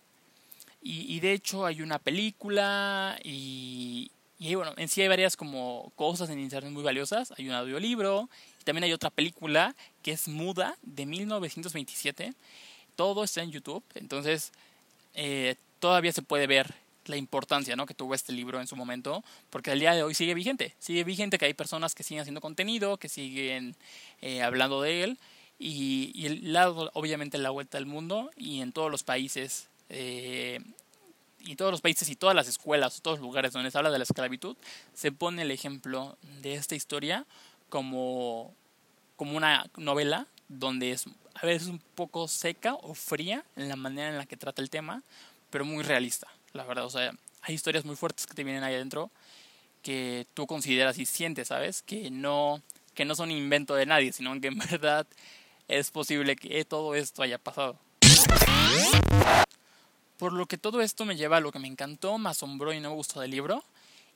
Y, 0.87 1.19
de 1.21 1.33
hecho 1.33 1.65
hay 1.65 1.81
una 1.81 1.99
película 1.99 3.19
y, 3.25 4.11
y 4.39 4.55
bueno, 4.55 4.73
en 4.77 4.89
sí 4.89 5.01
hay 5.01 5.09
varias 5.09 5.37
como 5.37 5.93
cosas 5.97 6.29
en 6.31 6.39
internet 6.39 6.73
muy 6.73 6.83
valiosas. 6.83 7.33
Hay 7.39 7.49
un 7.49 7.55
audiolibro 7.55 8.29
y 8.61 8.65
también 8.65 8.85
hay 8.85 8.93
otra 8.93 9.11
película 9.11 9.75
que 10.03 10.13
es 10.13 10.29
muda 10.29 10.77
de 10.83 11.07
1927 11.07 12.35
todo 12.95 13.25
está 13.25 13.43
en 13.43 13.51
YouTube, 13.51 13.85
entonces 13.95 14.53
eh, 15.15 15.57
todavía 15.79 16.13
se 16.13 16.23
puede 16.23 16.47
ver 16.47 16.75
la 17.07 17.17
importancia 17.17 17.77
¿no? 17.77 17.87
que 17.87 17.95
tuvo 17.95 18.15
este 18.15 18.33
libro 18.33 18.61
en 18.61 18.67
su 18.67 18.77
momento, 18.77 19.23
porque 19.51 19.71
al 19.71 19.81
día 19.81 19.95
de 19.95 20.03
hoy 20.03 20.15
sigue 20.15 20.35
vigente, 20.35 20.75
sigue 20.79 21.05
vigente 21.05 21.39
que 21.39 21.45
hay 21.45 21.55
personas 21.55 21.95
que 21.95 22.03
siguen 22.03 22.23
haciendo 22.23 22.41
contenido, 22.41 22.97
que 22.97 23.09
siguen 23.09 23.77
eh, 24.23 24.43
hablando 24.43 24.81
de 24.81 25.03
él, 25.03 25.19
y, 25.59 26.11
y 26.15 26.27
el 26.27 26.53
lado, 26.53 26.91
obviamente, 26.95 27.39
la 27.39 27.51
vuelta 27.51 27.79
al 27.79 27.87
mundo 27.87 28.31
y 28.37 28.61
en 28.61 28.73
todos 28.73 28.91
los 28.91 29.05
países, 29.05 29.69
eh, 29.89 30.61
y 31.45 31.57
todos 31.57 31.71
los 31.71 31.81
países 31.81 32.09
y 32.09 32.17
todas 32.17 32.35
las 32.35 32.49
escuelas, 32.49 33.01
todos 33.03 33.19
los 33.19 33.27
lugares 33.27 33.53
donde 33.53 33.71
se 33.71 33.79
habla 33.79 33.91
de 33.91 33.99
la 33.99 34.05
esclavitud, 34.05 34.57
se 34.95 35.13
pone 35.13 35.43
el 35.43 35.51
ejemplo 35.51 36.17
de 36.43 36.55
esta 36.55 36.75
historia 36.75 37.27
como, 37.69 38.55
como 39.17 39.37
una 39.37 39.67
novela 39.77 40.27
donde 40.49 40.93
es 40.93 41.05
a 41.35 41.47
veces 41.47 41.69
un 41.69 41.81
poco 41.95 42.29
seca 42.29 42.75
o 42.75 42.95
fría 42.95 43.45
en 43.57 43.69
la 43.69 43.77
manera 43.77 44.09
en 44.09 44.19
la 44.19 44.27
que 44.27 44.37
trata 44.37 44.63
el 44.63 44.71
tema, 44.71 45.03
pero 45.51 45.65
muy 45.65 45.83
realista, 45.83 46.29
la 46.53 46.65
verdad. 46.65 46.85
O 46.85 46.91
sea, 46.91 47.13
hay 47.43 47.55
historias 47.55 47.85
muy 47.85 47.97
fuertes 47.97 48.27
que 48.27 48.35
te 48.35 48.45
vienen 48.45 48.63
ahí 48.63 48.75
adentro 48.75 49.11
que 49.83 50.27
tú 50.33 50.47
consideras 50.47 50.99
y 50.99 51.05
sientes, 51.05 51.49
¿sabes? 51.49 51.83
Que 51.83 52.11
no, 52.11 52.63
que 52.95 53.05
no 53.05 53.15
son 53.15 53.31
invento 53.31 53.75
de 53.75 53.87
nadie, 53.87 54.13
sino 54.13 54.41
que 54.41 54.49
en 54.49 54.59
verdad 54.71 55.07
es 55.69 55.91
posible 55.91 56.37
que 56.37 56.65
todo 56.65 56.95
esto 56.95 57.23
haya 57.23 57.39
pasado. 57.39 57.79
Por 60.19 60.33
lo 60.33 60.47
que 60.47 60.59
todo 60.59 60.81
esto 60.81 61.05
me 61.05 61.17
lleva 61.17 61.39
a 61.39 61.41
lo 61.41 61.53
que 61.53 61.59
me 61.59 61.69
encantó, 61.69 62.19
me 62.19 62.31
asombró 62.31 62.73
y 62.73 62.81
no 62.81 62.91
me 62.91 62.97
gustó 62.97 63.21
del 63.21 63.31
libro. 63.31 63.65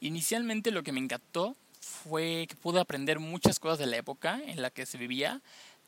Inicialmente 0.00 0.70
lo 0.70 0.82
que 0.82 0.92
me 0.92 1.00
encantó 1.00 1.56
fue 1.80 2.46
que 2.48 2.56
pude 2.56 2.80
aprender 2.80 3.18
muchas 3.18 3.58
cosas 3.58 3.78
de 3.78 3.86
la 3.86 3.96
época 3.96 4.40
en 4.46 4.62
la 4.62 4.70
que 4.70 4.86
se 4.86 4.98
vivía, 4.98 5.40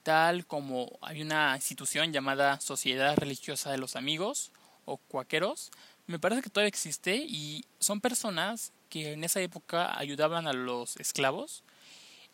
tal 0.02 0.46
como 0.46 0.98
hay 1.02 1.22
una 1.22 1.54
institución 1.54 2.12
llamada 2.12 2.60
Sociedad 2.60 3.16
Religiosa 3.16 3.70
de 3.70 3.78
los 3.78 3.96
Amigos 3.96 4.50
o 4.84 4.96
Cuaqueros, 4.96 5.70
me 6.06 6.18
parece 6.18 6.42
que 6.42 6.50
todavía 6.50 6.68
existe 6.68 7.16
y 7.16 7.64
son 7.78 8.00
personas 8.00 8.72
que 8.88 9.12
en 9.12 9.22
esa 9.22 9.40
época 9.40 9.96
ayudaban 9.96 10.48
a 10.48 10.52
los 10.52 10.96
esclavos 10.96 11.62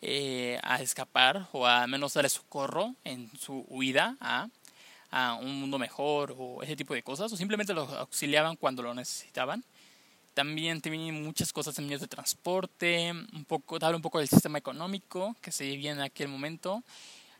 eh, 0.01 0.59
a 0.63 0.81
escapar 0.81 1.47
o 1.51 1.67
a 1.67 1.85
menos 1.85 2.13
darle 2.13 2.29
socorro 2.29 2.95
en 3.03 3.29
su 3.39 3.65
huida 3.67 4.17
a, 4.19 4.47
a, 5.11 5.35
un 5.35 5.59
mundo 5.59 5.79
mejor 5.79 6.35
o 6.37 6.61
ese 6.63 6.75
tipo 6.75 6.93
de 6.93 7.03
cosas, 7.03 7.31
o 7.31 7.37
simplemente 7.37 7.73
los 7.73 7.91
auxiliaban 7.93 8.55
cuando 8.55 8.83
lo 8.83 8.93
necesitaban. 8.93 9.63
También 10.33 10.81
tenían 10.81 11.23
muchas 11.23 11.51
cosas 11.51 11.77
en 11.79 11.85
medios 11.85 12.01
de 12.01 12.07
transporte, 12.07 13.11
un 13.11 13.45
poco, 13.45 13.75
habla 13.75 13.95
un 13.95 14.03
poco 14.03 14.19
del 14.19 14.27
sistema 14.27 14.57
económico 14.57 15.35
que 15.41 15.51
se 15.51 15.65
vivía 15.65 15.91
en 15.91 16.01
aquel 16.01 16.27
momento 16.27 16.83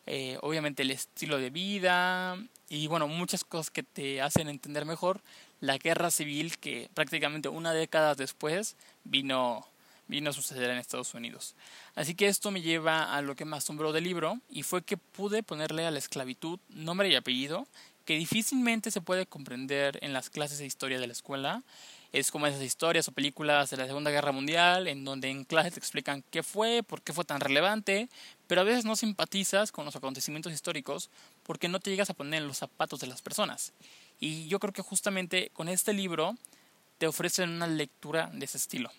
eh, 0.10 0.38
obviamente 0.42 0.84
el 0.84 0.92
estilo 0.92 1.38
de 1.38 1.50
vida 1.50 2.38
y 2.70 2.88
bueno, 2.88 3.10
muchas 3.10 3.44
cosas 3.44 3.70
que 3.70 3.84
te 3.84 4.22
hacen 4.22 4.48
entender 4.48 4.86
mejor 4.86 5.20
la 5.60 5.78
guerra 5.78 6.12
civil 6.12 6.58
que 6.60 6.90
prácticamente 6.94 7.50
una 7.50 7.74
década 7.74 8.16
después 8.16 8.78
vino, 9.04 9.68
vino 10.08 10.30
a 10.30 10.34
suceder 10.34 10.70
en 10.70 10.78
Estados 10.78 11.14
Unidos. 11.14 11.56
Así 11.96 12.16
que 12.16 12.28
esto 12.28 12.52
me 12.52 12.62
lleva 12.62 13.16
a 13.16 13.22
lo 13.22 13.36
que 13.36 13.46
me 13.46 13.58
asombró 13.58 13.92
del 13.92 14.04
libro 14.04 14.40
y 14.50 14.64
fue 14.64 14.84
que 14.84 14.98
pude 14.98 15.44
ponerle 15.44 15.86
a 15.86 15.92
la 15.92 16.00
esclavitud 16.00 16.60
nombre 16.70 17.10
y 17.10 17.16
apellido 17.16 17.68
que 18.06 18.18
difícilmente 18.18 18.90
se 18.90 19.02
puede 19.02 19.26
comprender 19.26 20.00
en 20.02 20.14
las 20.14 20.30
clases 20.30 20.60
de 20.60 20.66
historia 20.66 20.98
de 20.98 21.08
la 21.08 21.14
escuela 21.14 21.64
es 22.14 22.32
como 22.32 22.48
esas 22.48 22.62
historias 22.62 23.08
o 23.10 23.12
películas 23.12 23.70
de 23.70 23.76
la 23.76 23.86
Segunda 23.86 24.12
Guerra 24.12 24.32
Mundial 24.32 24.88
en 24.88 25.04
donde 25.04 25.30
en 25.30 25.44
clase 25.44 25.72
te 25.72 25.80
explican 25.80 26.24
qué 26.32 26.42
fue, 26.42 26.84
por 26.84 27.02
qué 27.02 27.12
fue 27.12 27.26
tan 27.26 27.42
relevante, 27.42 28.08
pero 28.48 28.62
a 28.62 28.64
veces 28.64 28.86
no 28.86 28.96
simpatizas 28.96 29.74
con 29.74 29.84
los 29.84 29.96
acontecimientos 29.98 30.54
históricos 30.54 31.10
porque 31.44 31.68
no 31.68 31.82
te 31.82 31.90
llegas 31.90 32.10
a 32.10 32.14
poner 32.14 32.42
en 32.42 32.48
los 32.48 32.58
zapatos 32.58 33.02
de 33.02 33.08
las 33.08 33.22
personas. 33.22 33.74
Y 34.22 34.48
yo 34.48 34.60
creo 34.60 34.72
que 34.72 34.82
justamente 34.82 35.52
con 35.54 35.68
este 35.68 35.94
libro 35.94 36.36
te 36.98 37.08
ofrecen 37.08 37.50
una 37.50 37.68
lectura 37.68 38.32
de 38.34 38.46
ese 38.46 38.58
estilo. 38.58 38.90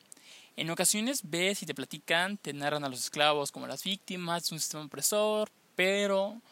En 0.59 0.69
ocasiones 0.71 1.21
ves 1.23 1.63
y 1.63 1.67
te 1.67 1.75
platican, 1.75 2.37
te 2.37 2.53
narran 2.53 2.83
a 2.83 2.89
los 2.89 2.99
esclavos 2.99 3.53
como 3.53 3.69
las 3.69 3.85
víctimas 3.85 4.49
de 4.49 4.57
un 4.57 4.61
sistema 4.61 4.83
opresor, 4.83 5.53
pero 5.77 6.43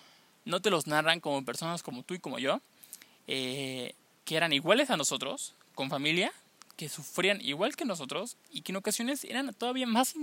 no 0.44 0.62
te 0.62 0.70
los 0.70 0.86
narran 0.86 1.18
como 1.18 1.44
personas 1.44 1.82
como 1.82 2.04
tú 2.04 2.14
y 2.14 2.20
como 2.20 2.38
yo, 2.38 2.60
eh, 3.26 3.94
que 4.24 4.36
eran 4.36 4.52
iguales 4.52 4.90
a 4.90 4.96
nosotros, 4.96 5.56
con 5.74 5.90
familia, 5.90 6.32
que 6.76 6.88
sufrían 6.88 7.40
igual 7.40 7.74
que 7.74 7.84
nosotros 7.84 8.36
y 8.52 8.60
que 8.60 8.70
en 8.70 8.76
ocasiones 8.76 9.24
eran 9.24 9.52
todavía 9.54 9.88
más, 9.88 10.14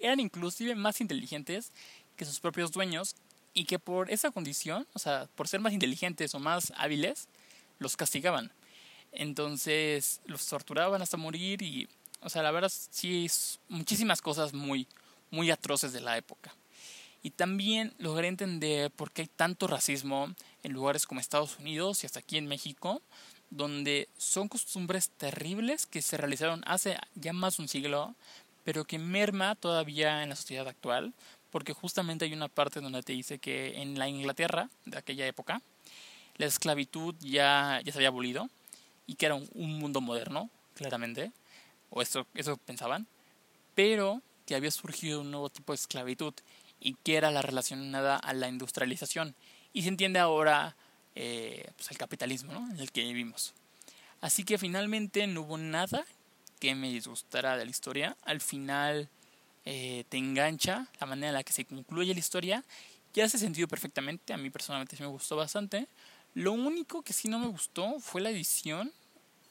eran 0.00 0.18
inclusive 0.18 0.74
más 0.74 1.00
inteligentes 1.00 1.70
que 2.16 2.24
sus 2.24 2.40
propios 2.40 2.72
dueños 2.72 3.14
y 3.52 3.66
que 3.66 3.78
por 3.78 4.10
esa 4.10 4.32
condición, 4.32 4.88
o 4.92 4.98
sea, 4.98 5.28
por 5.36 5.46
ser 5.46 5.60
más 5.60 5.72
inteligentes 5.72 6.34
o 6.34 6.40
más 6.40 6.72
hábiles, 6.76 7.28
los 7.78 7.96
castigaban. 7.96 8.50
Entonces 9.12 10.20
los 10.26 10.44
torturaban 10.48 11.00
hasta 11.00 11.16
morir 11.16 11.62
y, 11.62 11.86
o 12.24 12.30
sea, 12.30 12.42
la 12.42 12.50
verdad 12.50 12.72
sí, 12.90 13.30
muchísimas 13.68 14.20
cosas 14.20 14.52
muy, 14.52 14.86
muy 15.30 15.50
atroces 15.50 15.92
de 15.92 16.00
la 16.00 16.16
época. 16.16 16.54
Y 17.22 17.30
también 17.30 17.94
logré 17.98 18.28
entender 18.28 18.90
por 18.90 19.10
qué 19.10 19.22
hay 19.22 19.28
tanto 19.28 19.66
racismo 19.66 20.34
en 20.62 20.72
lugares 20.72 21.06
como 21.06 21.20
Estados 21.20 21.58
Unidos 21.58 22.02
y 22.02 22.06
hasta 22.06 22.20
aquí 22.20 22.36
en 22.36 22.46
México, 22.46 23.00
donde 23.50 24.08
son 24.18 24.48
costumbres 24.48 25.10
terribles 25.10 25.86
que 25.86 26.02
se 26.02 26.16
realizaron 26.16 26.62
hace 26.66 26.98
ya 27.14 27.32
más 27.32 27.56
de 27.56 27.62
un 27.62 27.68
siglo, 27.68 28.14
pero 28.64 28.84
que 28.84 28.98
merma 28.98 29.54
todavía 29.54 30.22
en 30.22 30.30
la 30.30 30.36
sociedad 30.36 30.66
actual, 30.66 31.14
porque 31.50 31.72
justamente 31.72 32.24
hay 32.24 32.32
una 32.32 32.48
parte 32.48 32.80
donde 32.80 33.02
te 33.02 33.12
dice 33.12 33.38
que 33.38 33.80
en 33.80 33.98
la 33.98 34.08
Inglaterra 34.08 34.68
de 34.86 34.98
aquella 34.98 35.26
época, 35.26 35.62
la 36.36 36.46
esclavitud 36.46 37.14
ya, 37.20 37.80
ya 37.84 37.92
se 37.92 37.98
había 37.98 38.08
abolido 38.08 38.50
y 39.06 39.14
que 39.14 39.26
era 39.26 39.34
un, 39.34 39.78
mundo 39.78 40.00
moderno, 40.00 40.50
claramente, 40.74 41.30
o 41.94 42.02
eso, 42.02 42.26
eso 42.34 42.56
pensaban, 42.58 43.06
pero 43.74 44.20
que 44.46 44.54
había 44.54 44.70
surgido 44.70 45.20
un 45.20 45.30
nuevo 45.30 45.48
tipo 45.48 45.72
de 45.72 45.76
esclavitud 45.76 46.34
y 46.80 46.94
que 47.02 47.16
era 47.16 47.30
la 47.30 47.40
relacionada 47.40 48.16
a 48.16 48.34
la 48.34 48.48
industrialización. 48.48 49.34
Y 49.72 49.82
se 49.82 49.88
entiende 49.88 50.18
ahora 50.18 50.76
eh, 51.14 51.70
pues 51.76 51.90
el 51.90 51.96
capitalismo 51.96 52.68
en 52.70 52.78
el 52.78 52.90
que 52.90 53.02
vivimos. 53.02 53.54
Así 54.20 54.44
que 54.44 54.58
finalmente 54.58 55.26
no 55.26 55.42
hubo 55.42 55.56
nada 55.56 56.04
que 56.58 56.74
me 56.74 56.90
disgustara 56.90 57.56
de 57.56 57.64
la 57.64 57.70
historia. 57.70 58.16
Al 58.24 58.40
final 58.40 59.08
eh, 59.64 60.04
te 60.08 60.18
engancha 60.18 60.88
la 61.00 61.06
manera 61.06 61.28
en 61.28 61.34
la 61.34 61.44
que 61.44 61.52
se 61.52 61.64
concluye 61.64 62.12
la 62.12 62.20
historia 62.20 62.64
y 63.14 63.20
hace 63.20 63.38
sentido 63.38 63.68
perfectamente. 63.68 64.32
A 64.32 64.36
mí 64.36 64.50
personalmente 64.50 64.96
sí 64.96 65.02
me 65.02 65.08
gustó 65.08 65.36
bastante. 65.36 65.86
Lo 66.34 66.52
único 66.52 67.02
que 67.02 67.12
sí 67.12 67.28
no 67.28 67.38
me 67.38 67.46
gustó 67.46 68.00
fue 68.00 68.20
la 68.20 68.30
edición 68.30 68.92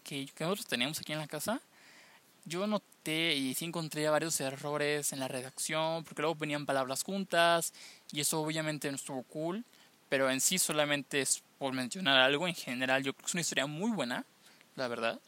que, 0.03 0.25
que 0.25 0.43
nosotros 0.43 0.67
teníamos 0.67 0.99
aquí 0.99 1.13
en 1.13 1.19
la 1.19 1.27
casa. 1.27 1.61
Yo 2.45 2.67
noté 2.67 3.35
y 3.35 3.53
sí 3.53 3.65
encontré 3.65 4.09
varios 4.09 4.39
errores 4.41 5.13
en 5.13 5.19
la 5.19 5.27
redacción 5.27 6.03
porque 6.03 6.21
luego 6.21 6.35
venían 6.35 6.65
palabras 6.65 7.03
juntas 7.03 7.73
y 8.11 8.19
eso 8.19 8.41
obviamente 8.41 8.89
no 8.89 8.95
estuvo 8.95 9.23
cool 9.23 9.63
pero 10.13 10.29
en 10.29 10.41
sí 10.41 10.59
solamente 10.59 11.21
es 11.21 11.41
por 11.57 11.73
mencionar 11.73 12.19
algo. 12.19 12.47
En 12.47 12.53
general, 12.53 13.01
yo 13.01 13.13
creo 13.13 13.23
que 13.23 13.29
es 13.29 13.33
una 13.33 13.41
historia 13.41 13.65
muy 13.65 13.89
buena, 13.89 14.27
la 14.75 14.87
verdad. 14.87 15.19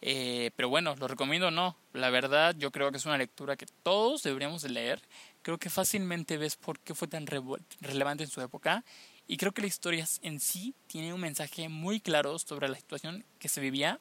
Eh, 0.00 0.52
pero 0.56 0.70
bueno, 0.70 0.96
lo 0.96 1.06
recomiendo 1.06 1.50
no. 1.50 1.76
La 1.92 2.08
verdad, 2.08 2.54
yo 2.58 2.70
creo 2.70 2.90
que 2.90 2.96
es 2.96 3.04
una 3.04 3.18
lectura 3.18 3.56
que 3.56 3.66
todos 3.82 4.22
deberíamos 4.22 4.62
de 4.62 4.70
leer. 4.70 5.02
Creo 5.42 5.58
que 5.58 5.68
fácilmente 5.68 6.38
ves 6.38 6.56
por 6.56 6.78
qué 6.78 6.94
fue 6.94 7.08
tan 7.08 7.26
relevante 7.26 8.24
en 8.24 8.30
su 8.30 8.40
época. 8.40 8.84
Y 9.28 9.36
creo 9.36 9.52
que 9.52 9.60
la 9.60 9.68
historia 9.68 10.08
en 10.22 10.40
sí 10.40 10.74
tiene 10.86 11.12
un 11.12 11.20
mensaje 11.20 11.68
muy 11.68 12.00
claro 12.00 12.38
sobre 12.38 12.70
la 12.70 12.76
situación 12.76 13.26
que 13.38 13.50
se 13.50 13.60
vivía 13.60 14.00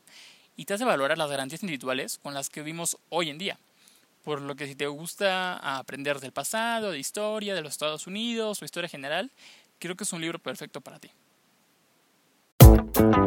y 0.55 0.65
te 0.65 0.74
hace 0.74 0.86
valorar 0.86 1.17
las 1.17 1.29
garantías 1.29 1.63
individuales 1.63 2.20
con 2.22 2.34
las 2.34 2.50
que 2.50 2.62
vivimos 2.62 2.98
hoy 3.10 3.29
en 3.29 3.38
día. 3.38 3.60
Por 4.24 4.41
lo 4.41 4.55
que 4.55 4.67
si 4.67 4.75
te 4.75 4.88
gusta 4.88 5.58
aprender 5.77 6.20
del 6.20 6.31
pasado, 6.31 6.91
de 6.91 7.00
historia, 7.00 7.55
de 7.55 7.62
los 7.62 7.72
Estados 7.72 8.05
Unidos 8.05 8.62
o 8.62 8.65
historia 8.65 8.89
general, 8.89 9.31
creo 9.79 9.96
que 9.96 10.03
es 10.03 10.13
un 10.13 10.22
libro 10.22 10.39
perfecto 10.39 10.81
para 10.81 11.00
ti. 11.00 11.10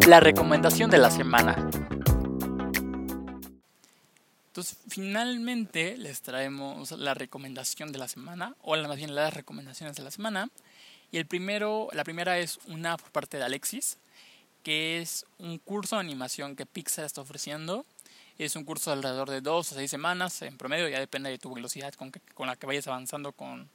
La 0.07 0.21
recomendación 0.21 0.91
de 0.91 0.99
la 0.99 1.11
semana. 1.11 1.69
Entonces, 4.47 4.79
finalmente 4.89 5.97
les 5.97 6.23
traemos 6.23 6.93
la 6.93 7.13
recomendación 7.13 7.91
de 7.91 7.99
la 7.99 8.07
semana, 8.07 8.55
o 8.63 8.77
más 8.77 8.97
bien 8.97 9.17
las 9.17 9.35
recomendaciones 9.35 9.97
de 9.97 10.05
la 10.05 10.13
semana. 10.13 10.49
Y 11.11 11.19
el 11.19 11.27
primero, 11.27 11.89
la 11.93 12.05
primera 12.05 12.39
es 12.39 12.61
una 12.69 12.97
por 12.97 13.11
parte 13.11 13.37
de 13.37 13.43
Alexis, 13.43 13.99
que 14.65 15.01
es 15.01 15.25
un 15.39 15.59
curso 15.59 15.95
de 15.95 16.01
animación 16.01 16.57
que 16.57 16.67
Pixar 16.67 17.05
está 17.05 17.21
ofreciendo. 17.21 17.87
Es 18.37 18.57
un 18.57 18.65
curso 18.65 18.91
de 18.91 18.97
alrededor 18.97 19.31
de 19.31 19.41
dos 19.41 19.71
o 19.71 19.75
seis 19.77 19.89
semanas 19.89 20.43
en 20.43 20.59
promedio, 20.59 20.89
ya 20.89 20.99
depende 20.99 21.31
de 21.31 21.39
tu 21.39 21.55
velocidad 21.55 21.95
con, 21.95 22.11
con 22.35 22.49
la 22.49 22.57
que 22.57 22.67
vayas 22.67 22.89
avanzando 22.89 23.31
con, 23.31 23.71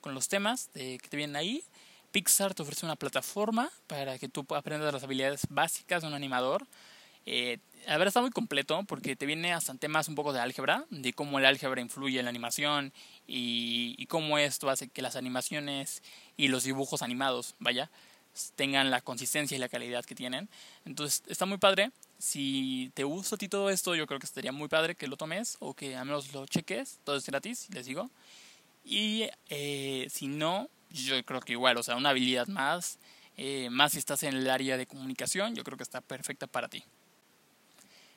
con 0.00 0.14
los 0.14 0.28
temas 0.28 0.70
de, 0.74 0.98
que 0.98 1.08
te 1.08 1.16
vienen 1.16 1.34
ahí. 1.34 1.64
Pixar 2.12 2.54
te 2.54 2.62
ofrece 2.62 2.86
una 2.86 2.94
plataforma 2.94 3.72
para 3.88 4.18
que 4.18 4.28
tú 4.28 4.46
aprendas 4.54 4.92
las 4.92 5.02
habilidades 5.02 5.48
básicas 5.50 6.02
de 6.02 6.08
un 6.08 6.14
animador. 6.14 6.64
Eh, 7.26 7.58
a 7.88 7.96
ver, 7.96 8.08
está 8.08 8.20
muy 8.20 8.30
completo 8.30 8.84
porque 8.84 9.16
te 9.16 9.26
viene 9.26 9.52
hasta 9.52 9.74
temas 9.74 10.08
un 10.08 10.14
poco 10.14 10.32
de 10.32 10.40
álgebra, 10.40 10.84
de 10.90 11.12
cómo 11.12 11.38
el 11.38 11.46
álgebra 11.46 11.80
influye 11.80 12.18
en 12.18 12.26
la 12.26 12.30
animación 12.30 12.92
y, 13.26 14.06
cómo 14.06 14.38
esto 14.38 14.70
hace 14.70 14.88
que 14.88 15.02
las 15.02 15.16
animaciones 15.16 16.02
y 16.36 16.48
los 16.48 16.64
dibujos 16.64 17.02
animados, 17.02 17.56
vaya, 17.58 17.90
tengan 18.56 18.90
la 18.90 19.00
consistencia 19.00 19.56
y 19.56 19.60
la 19.60 19.68
calidad 19.68 20.04
que 20.04 20.14
tienen. 20.14 20.48
Entonces, 20.84 21.22
está 21.26 21.46
muy 21.46 21.58
padre. 21.58 21.90
Si 22.18 22.90
te 22.94 23.04
gusta 23.04 23.36
a 23.36 23.38
ti 23.38 23.48
todo 23.48 23.70
esto, 23.70 23.94
yo 23.94 24.06
creo 24.06 24.18
que 24.18 24.26
estaría 24.26 24.52
muy 24.52 24.68
padre 24.68 24.94
que 24.94 25.06
lo 25.06 25.16
tomes 25.16 25.56
o 25.60 25.74
que 25.74 25.96
al 25.96 26.06
menos 26.06 26.32
lo 26.32 26.46
cheques. 26.46 26.98
Todo 27.04 27.16
es 27.16 27.26
gratis, 27.26 27.68
les 27.70 27.86
digo. 27.86 28.10
Y 28.84 29.28
eh, 29.48 30.06
si 30.10 30.26
no, 30.26 30.68
yo 30.90 31.22
creo 31.24 31.40
que 31.40 31.52
igual, 31.52 31.76
o 31.76 31.82
sea, 31.82 31.96
una 31.96 32.10
habilidad 32.10 32.48
más, 32.48 32.98
eh, 33.36 33.68
más 33.70 33.92
si 33.92 33.98
estás 33.98 34.22
en 34.22 34.34
el 34.34 34.50
área 34.50 34.76
de 34.76 34.86
comunicación, 34.86 35.54
yo 35.54 35.64
creo 35.64 35.76
que 35.76 35.82
está 35.82 36.00
perfecta 36.00 36.46
para 36.46 36.68
ti. 36.68 36.84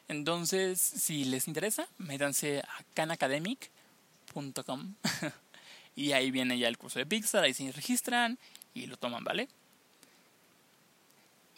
Entonces, 0.07 0.79
si 0.79 1.25
les 1.25 1.47
interesa, 1.47 1.88
métanse 1.97 2.59
a 2.59 2.83
canacademic.com 2.93 4.93
y 5.95 6.12
ahí 6.13 6.31
viene 6.31 6.57
ya 6.57 6.67
el 6.67 6.77
curso 6.77 7.00
de 7.00 7.05
Pixar, 7.05 7.43
ahí 7.43 7.53
se 7.53 7.71
registran 7.71 8.38
y 8.74 8.86
lo 8.86 8.97
toman, 8.97 9.24
¿vale? 9.24 9.50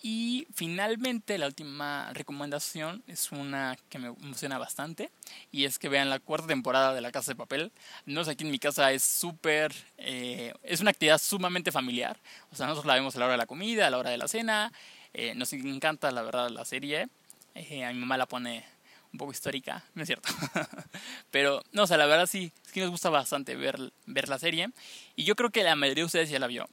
Y 0.02 0.48
finalmente 0.54 1.38
la 1.38 1.48
última 1.48 2.12
recomendación 2.14 3.04
es 3.08 3.32
una 3.32 3.78
que 3.90 4.00
me 4.00 4.08
emociona 4.08 4.58
bastante 4.58 5.12
y 5.52 5.66
es 5.66 5.78
que 5.78 5.90
vean 5.90 6.10
la 6.10 6.20
cuarta 6.20 6.48
temporada 6.48 6.94
de 6.94 7.02
La 7.02 7.12
Casa 7.12 7.32
de 7.32 7.36
Papel. 7.36 7.72
No 8.06 8.24
sé, 8.24 8.32
aquí 8.32 8.46
en 8.46 8.52
mi 8.52 8.60
casa 8.60 8.92
es 8.94 9.04
súper, 9.04 9.74
eh, 9.98 10.54
es 10.64 10.80
una 10.80 10.92
actividad 10.92 11.20
sumamente 11.20 11.72
familiar. 11.72 12.18
O 12.52 12.56
sea, 12.56 12.66
nosotros 12.66 12.88
la 12.88 12.96
vemos 12.96 13.16
a 13.16 13.20
la 13.20 13.26
hora 13.26 13.34
de 13.34 13.40
la 13.40 13.46
comida, 13.46 13.88
a 13.88 13.90
la 13.90 13.98
hora 13.98 14.10
de 14.10 14.18
la 14.18 14.30
cena. 14.30 14.72
Eh, 15.14 15.34
nos 15.36 15.52
encanta 15.52 16.12
la 16.12 16.22
verdad 16.22 16.50
la 16.50 16.64
serie 16.64 17.10
eh, 17.56 17.84
a 17.84 17.92
mi 17.92 18.00
mamá 18.00 18.18
la 18.18 18.26
pone 18.26 18.64
un 19.12 19.18
poco 19.18 19.32
histórica, 19.32 19.84
no 19.96 20.04
es 20.04 20.08
cierto. 20.08 20.30
Pero, 21.32 21.64
no, 21.72 21.84
o 21.84 21.88
sea, 21.88 21.98
la 21.98 22.06
verdad 22.06 22.28
sí, 22.28 22.52
es 22.66 22.72
que 22.72 22.82
nos 22.82 22.92
gusta 22.92 23.10
bastante 23.10 23.56
ver, 23.56 23.92
ver 24.06 24.30
la 24.30 24.40
serie. 24.40 24.70
Y 25.16 25.24
yo 25.24 25.36
creo 25.36 25.50
que 25.50 25.64
la 25.64 25.76
mayoría 25.76 26.04
de 26.04 26.06
ustedes 26.06 26.30
ya 26.30 26.40
la 26.40 26.48
vio. 26.48 26.70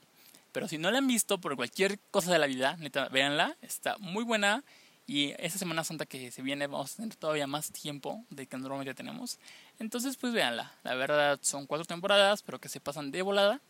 Pero 0.56 0.68
si 0.68 0.78
no 0.78 0.90
la 0.90 0.96
han 0.96 1.06
visto 1.06 1.38
por 1.38 1.54
cualquier 1.54 2.00
cosa 2.10 2.32
de 2.32 2.38
la 2.38 2.46
vida, 2.46 2.78
neta, 2.78 3.10
véanla, 3.10 3.58
está 3.60 3.98
muy 3.98 4.24
buena. 4.24 4.64
Y 5.06 5.34
esta 5.36 5.58
Semana 5.58 5.84
Santa 5.84 6.06
que 6.06 6.30
se 6.30 6.40
viene 6.40 6.66
vamos 6.66 6.94
a 6.94 6.96
tener 6.96 7.14
todavía 7.14 7.46
más 7.46 7.72
tiempo 7.72 8.24
de 8.30 8.46
que 8.46 8.56
normalmente 8.56 8.94
tenemos. 8.94 9.38
Entonces, 9.78 10.16
pues 10.16 10.32
véanla. 10.32 10.72
La 10.82 10.94
verdad 10.94 11.38
son 11.42 11.66
cuatro 11.66 11.84
temporadas, 11.84 12.42
pero 12.42 12.58
que 12.58 12.70
se 12.70 12.80
pasan 12.80 13.10
de 13.10 13.20
volada. 13.20 13.60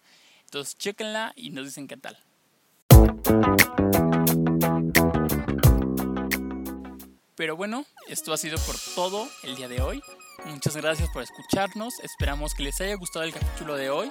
Entonces, 0.45 0.79
chequenla 0.79 1.33
y 1.35 1.51
nos 1.51 1.65
dicen 1.65 1.89
qué 1.89 1.97
tal. 1.97 2.17
Pero 7.35 7.57
bueno, 7.57 7.85
esto 8.07 8.33
ha 8.33 8.39
sido 8.39 8.59
por 8.59 8.77
todo 8.95 9.29
el 9.43 9.57
día 9.57 9.67
de 9.67 9.83
hoy. 9.83 10.01
Muchas 10.45 10.77
gracias 10.77 11.09
por 11.13 11.25
escucharnos. 11.25 11.99
Esperamos 12.05 12.55
que 12.55 12.63
les 12.63 12.81
haya 12.81 12.95
gustado 12.95 13.25
el 13.25 13.33
capítulo 13.33 13.75
de 13.75 13.91
hoy. 13.91 14.09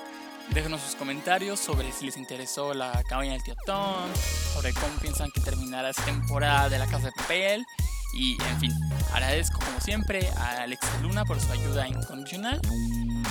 Déjenos 0.52 0.82
sus 0.82 0.96
comentarios 0.96 1.60
sobre 1.60 1.92
si 1.92 2.06
les 2.06 2.18
interesó 2.18 2.74
la 2.74 3.04
cabaña 3.04 3.34
del 3.34 3.44
tío 3.44 3.56
Tom, 3.66 4.10
sobre 4.54 4.74
cómo 4.74 4.94
piensan 5.02 5.32
que 5.32 5.42
terminará 5.42 5.90
esta 5.90 6.06
temporada 6.06 6.70
de 6.70 6.80
la 6.80 6.88
casa 6.88 7.08
de 7.08 7.12
papel. 7.12 7.66
Y 8.14 8.38
en 8.42 8.60
fin, 8.60 8.72
agradezco 9.14 9.60
como 9.60 9.82
siempre 9.82 10.30
a 10.38 10.64
Alex 10.64 10.88
Luna 11.02 11.26
por 11.26 11.40
su 11.42 11.52
ayuda 11.52 11.88
incondicional. 11.88 12.62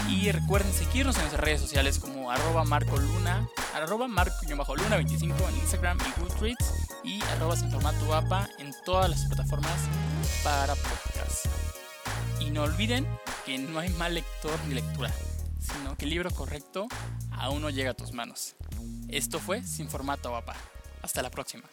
Y 0.09 0.31
recuerden 0.33 0.73
seguirnos 0.73 1.17
en 1.17 1.23
nuestras 1.23 1.43
redes 1.43 1.61
sociales 1.61 1.99
como 1.99 2.31
arroba 2.31 2.65
marcoluna, 2.65 3.49
arroba 3.75 4.07
marco-luna25 4.07 5.49
en 5.49 5.57
Instagram 5.57 5.99
y 6.01 6.21
Goodreads 6.21 6.75
y 7.05 7.23
arroba 7.37 7.57
sin 7.57 7.71
formato 7.71 8.15
APA 8.15 8.49
en 8.59 8.75
todas 8.85 9.09
las 9.09 9.25
plataformas 9.27 9.81
para 10.43 10.75
podcast. 10.75 11.47
Y 12.41 12.51
no 12.51 12.63
olviden 12.65 13.07
que 13.47 13.57
no 13.59 13.79
hay 13.79 13.89
mal 13.91 14.15
lector 14.15 14.59
ni 14.69 14.75
lectura, 14.75 15.11
sino 15.73 15.97
que 15.97 16.05
el 16.05 16.11
libro 16.11 16.31
correcto 16.31 16.87
aún 17.31 17.63
no 17.63 17.71
llega 17.71 17.93
a 17.93 17.95
tus 17.95 18.13
manos. 18.13 18.55
Esto 19.09 19.39
fue 19.39 19.63
Sin 19.63 19.89
Formato 19.89 20.35
APA. 20.37 20.55
Hasta 21.03 21.23
la 21.23 21.31
próxima. 21.31 21.65